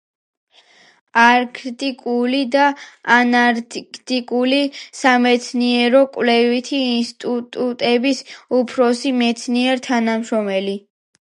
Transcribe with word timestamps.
არქტიკული 1.23 2.39
და 2.55 2.63
ანტარქტიკული 3.17 4.63
სამეცნიერო-კვლევითი 5.01 6.81
ინსტიტუტების 6.87 8.25
უფროსი 8.63 9.15
მეცნიერ 9.23 9.87
თანამშრომელი. 9.93 10.79